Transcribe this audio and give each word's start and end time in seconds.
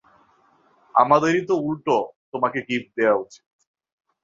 আমাদেরই 0.95 1.41
তো 1.45 1.55
উল্টো 1.61 1.97
তোমাকে 2.33 2.59
গিফট 2.67 2.89
দেয়া 2.97 3.13
উচিৎ। 3.15 3.45